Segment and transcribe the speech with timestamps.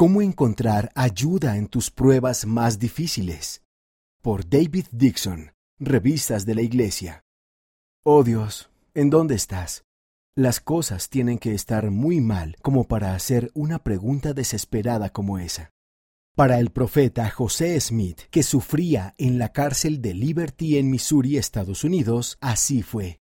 [0.00, 3.62] ¿Cómo encontrar ayuda en tus pruebas más difíciles?
[4.22, 7.22] Por David Dixon, Revistas de la Iglesia.
[8.02, 9.84] Oh Dios, ¿en dónde estás?
[10.34, 15.70] Las cosas tienen que estar muy mal como para hacer una pregunta desesperada como esa.
[16.34, 21.84] Para el profeta José Smith, que sufría en la cárcel de Liberty en Missouri, Estados
[21.84, 23.19] Unidos, así fue.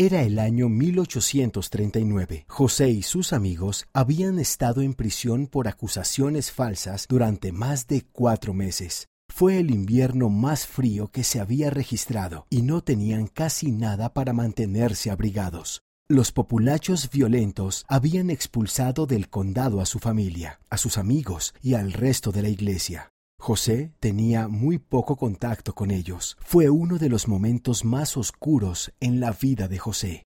[0.00, 2.44] Era el año 1839.
[2.46, 8.54] José y sus amigos habían estado en prisión por acusaciones falsas durante más de cuatro
[8.54, 9.08] meses.
[9.28, 14.32] Fue el invierno más frío que se había registrado y no tenían casi nada para
[14.32, 15.82] mantenerse abrigados.
[16.08, 21.92] Los populachos violentos habían expulsado del condado a su familia, a sus amigos y al
[21.92, 23.10] resto de la iglesia.
[23.40, 26.36] José tenía muy poco contacto con ellos.
[26.40, 30.24] Fue uno de los momentos más oscuros en la vida de José.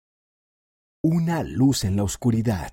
[1.03, 2.73] Una luz en la oscuridad.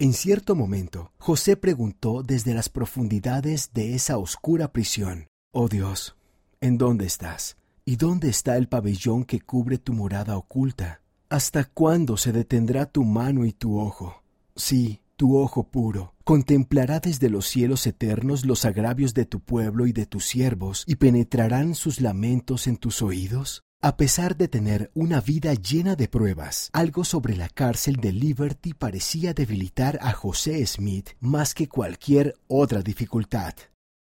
[0.00, 6.16] En cierto momento, José preguntó desde las profundidades de esa oscura prisión, Oh Dios,
[6.60, 7.56] ¿en dónde estás?
[7.84, 11.02] ¿Y dónde está el pabellón que cubre tu morada oculta?
[11.28, 14.22] ¿Hasta cuándo se detendrá tu mano y tu ojo?
[14.56, 19.92] Sí, tu ojo puro, contemplará desde los cielos eternos los agravios de tu pueblo y
[19.92, 23.62] de tus siervos, y penetrarán sus lamentos en tus oídos?
[23.82, 28.72] A pesar de tener una vida llena de pruebas, algo sobre la cárcel de Liberty
[28.72, 33.52] parecía debilitar a José Smith más que cualquier otra dificultad.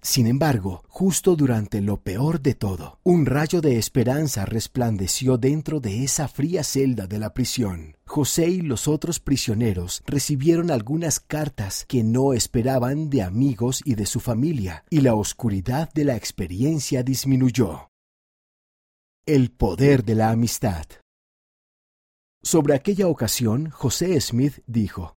[0.02, 6.04] Sin embargo, justo durante lo peor de todo, un rayo de esperanza resplandeció dentro de
[6.04, 7.98] esa fría celda de la prisión.
[8.06, 14.06] José y los otros prisioneros recibieron algunas cartas que no esperaban de amigos y de
[14.06, 17.90] su familia, y la oscuridad de la experiencia disminuyó.
[19.26, 20.86] El poder de la amistad.
[22.44, 25.16] Sobre aquella ocasión, José Smith dijo,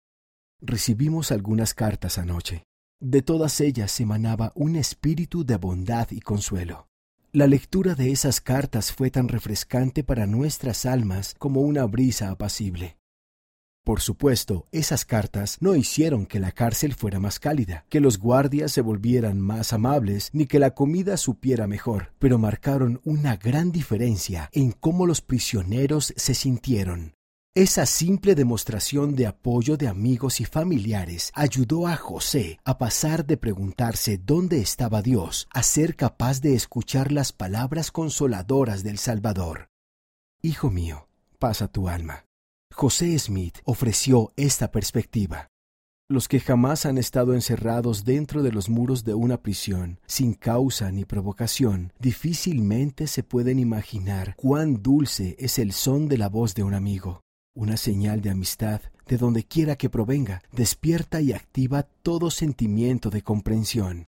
[0.61, 2.63] Recibimos algunas cartas anoche.
[3.01, 6.89] De todas ellas emanaba un espíritu de bondad y consuelo.
[7.31, 12.97] La lectura de esas cartas fue tan refrescante para nuestras almas como una brisa apacible.
[13.85, 18.73] Por supuesto, esas cartas no hicieron que la cárcel fuera más cálida, que los guardias
[18.73, 24.49] se volvieran más amables, ni que la comida supiera mejor, pero marcaron una gran diferencia
[24.51, 27.13] en cómo los prisioneros se sintieron.
[27.55, 33.37] Esa simple demostración de apoyo de amigos y familiares ayudó a José a pasar de
[33.37, 39.69] preguntarse dónde estaba Dios a ser capaz de escuchar las palabras consoladoras del Salvador.
[40.43, 41.07] Hijo mío,
[41.39, 42.25] pasa tu alma.
[42.71, 45.47] José Smith ofreció esta perspectiva.
[46.07, 50.91] Los que jamás han estado encerrados dentro de los muros de una prisión, sin causa
[50.91, 56.61] ni provocación, difícilmente se pueden imaginar cuán dulce es el son de la voz de
[56.61, 57.23] un amigo.
[57.55, 63.23] Una señal de amistad, de donde quiera que provenga, despierta y activa todo sentimiento de
[63.23, 64.05] comprensión.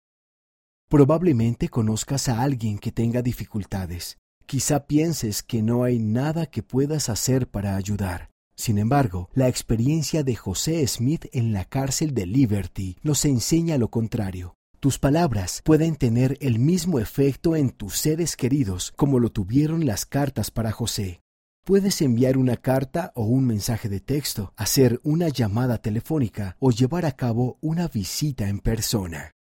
[0.88, 4.18] Probablemente conozcas a alguien que tenga dificultades.
[4.46, 8.30] Quizá pienses que no hay nada que puedas hacer para ayudar.
[8.56, 13.88] Sin embargo, la experiencia de José Smith en la cárcel de Liberty nos enseña lo
[13.88, 14.54] contrario.
[14.80, 20.04] Tus palabras pueden tener el mismo efecto en tus seres queridos como lo tuvieron las
[20.04, 21.20] cartas para José.
[21.64, 27.04] Puedes enviar una carta o un mensaje de texto, hacer una llamada telefónica o llevar
[27.04, 29.32] a cabo una visita en persona.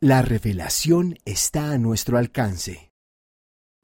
[0.00, 2.90] La revelación está a nuestro alcance.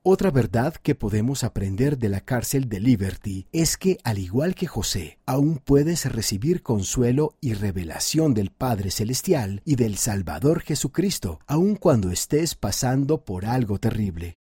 [0.02, 4.66] Otra verdad que podemos aprender de la cárcel de Liberty es que, al igual que
[4.66, 11.76] José, aún puedes recibir consuelo y revelación del Padre Celestial y del Salvador Jesucristo, aun
[11.76, 14.39] cuando estés pasando por algo terrible.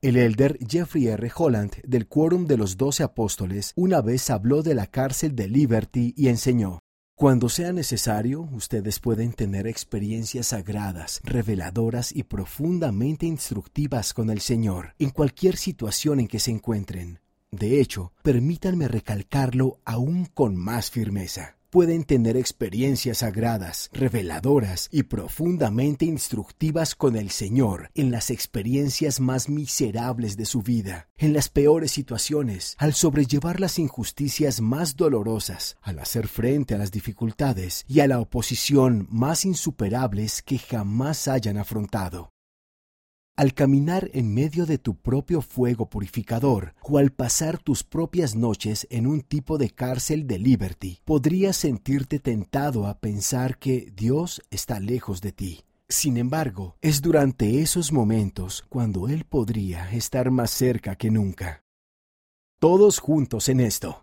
[0.00, 1.28] El elder Jeffrey R.
[1.34, 6.14] Holland del Quórum de los Doce Apóstoles una vez habló de la cárcel de Liberty
[6.16, 6.78] y enseñó,
[7.16, 14.94] Cuando sea necesario, ustedes pueden tener experiencias sagradas, reveladoras y profundamente instructivas con el Señor
[15.00, 17.18] en cualquier situación en que se encuentren.
[17.50, 26.04] De hecho, permítanme recalcarlo aún con más firmeza pueden tener experiencias sagradas, reveladoras y profundamente
[26.04, 31.92] instructivas con el Señor en las experiencias más miserables de su vida, en las peores
[31.92, 38.08] situaciones, al sobrellevar las injusticias más dolorosas, al hacer frente a las dificultades y a
[38.08, 42.32] la oposición más insuperables que jamás hayan afrontado
[43.38, 48.84] al caminar en medio de tu propio fuego purificador o al pasar tus propias noches
[48.90, 54.80] en un tipo de cárcel de liberty, podrías sentirte tentado a pensar que Dios está
[54.80, 55.64] lejos de ti.
[55.88, 61.62] Sin embargo, es durante esos momentos cuando Él podría estar más cerca que nunca.
[62.58, 64.02] Todos juntos en esto.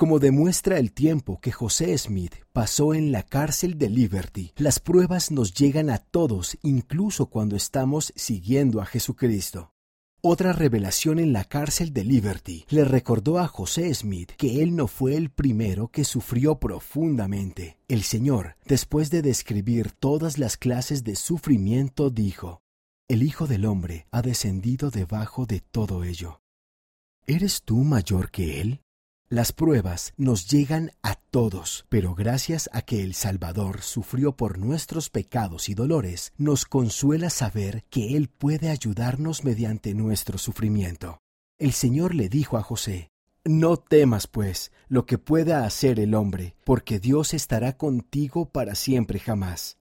[0.00, 5.30] Como demuestra el tiempo que José Smith pasó en la cárcel de Liberty, las pruebas
[5.30, 9.74] nos llegan a todos incluso cuando estamos siguiendo a Jesucristo.
[10.22, 14.86] Otra revelación en la cárcel de Liberty le recordó a José Smith que él no
[14.86, 17.76] fue el primero que sufrió profundamente.
[17.86, 22.62] El Señor, después de describir todas las clases de sufrimiento, dijo,
[23.06, 26.40] El Hijo del Hombre ha descendido debajo de todo ello.
[27.26, 28.80] ¿Eres tú mayor que Él?
[29.32, 35.08] Las pruebas nos llegan a todos, pero gracias a que el Salvador sufrió por nuestros
[35.08, 41.20] pecados y dolores, nos consuela saber que Él puede ayudarnos mediante nuestro sufrimiento.
[41.60, 43.12] El Señor le dijo a José,
[43.44, 49.20] No temas, pues, lo que pueda hacer el hombre, porque Dios estará contigo para siempre
[49.20, 49.78] jamás.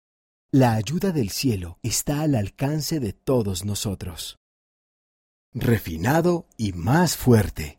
[0.52, 4.38] La ayuda del cielo está al alcance de todos nosotros.
[5.56, 7.79] Refinado y más fuerte.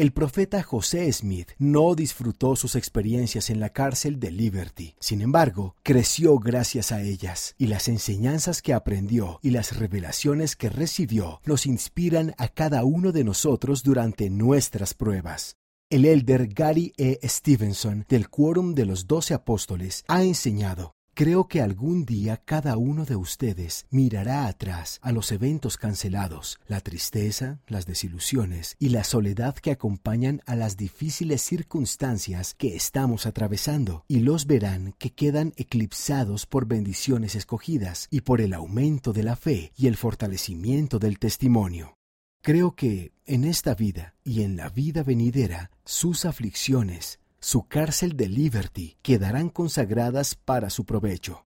[0.00, 4.94] El profeta José Smith no disfrutó sus experiencias en la cárcel de Liberty.
[4.98, 10.70] Sin embargo, creció gracias a ellas, y las enseñanzas que aprendió y las revelaciones que
[10.70, 15.56] recibió nos inspiran a cada uno de nosotros durante nuestras pruebas.
[15.90, 17.18] El elder Gary E.
[17.22, 23.04] Stevenson del Quórum de los Doce Apóstoles ha enseñado Creo que algún día cada uno
[23.04, 29.54] de ustedes mirará atrás a los eventos cancelados, la tristeza, las desilusiones y la soledad
[29.56, 36.46] que acompañan a las difíciles circunstancias que estamos atravesando, y los verán que quedan eclipsados
[36.46, 41.96] por bendiciones escogidas y por el aumento de la fe y el fortalecimiento del testimonio.
[42.42, 48.28] Creo que en esta vida y en la vida venidera sus aflicciones, su cárcel de
[48.28, 51.46] Liberty quedarán consagradas para su provecho.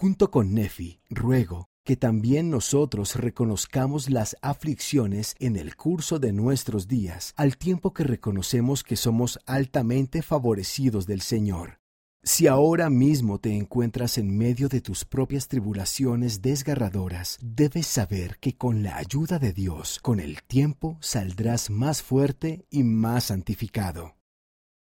[0.00, 6.88] Junto con Nefi, ruego que también nosotros reconozcamos las aflicciones en el curso de nuestros
[6.88, 11.78] días, al tiempo que reconocemos que somos altamente favorecidos del Señor.
[12.22, 18.56] Si ahora mismo te encuentras en medio de tus propias tribulaciones desgarradoras, debes saber que
[18.56, 24.14] con la ayuda de Dios, con el tiempo saldrás más fuerte y más santificado.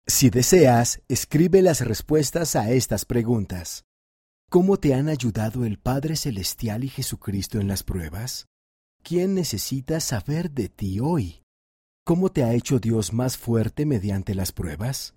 [0.07, 3.85] Si deseas, escribe las respuestas a estas preguntas.
[4.51, 8.47] ¿Cómo te han ayudado el Padre Celestial y Jesucristo en las pruebas?
[9.03, 11.43] ¿Quién necesita saber de ti hoy?
[12.05, 15.13] ¿Cómo te ha hecho Dios más fuerte mediante las pruebas?